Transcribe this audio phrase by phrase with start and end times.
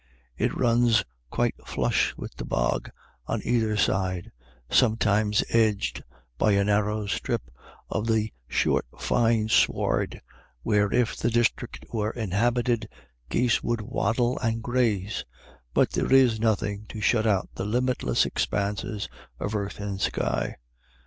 [0.35, 2.89] It runs quite flush with the bog
[3.27, 4.31] on either side,
[4.67, 6.01] sometimes edged
[6.39, 7.51] by a narrow strip
[7.87, 10.19] of the short fine sward,
[10.63, 12.89] where, if the district were inhabited,
[13.29, 15.23] geese would waddle and graze;
[15.71, 19.07] but there is nothing to shut out the limitless expanses
[19.39, 20.55] of earth and sky.